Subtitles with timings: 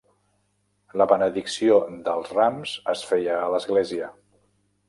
[1.01, 1.77] La benedicció
[2.09, 4.13] dels rams es feia a l'església.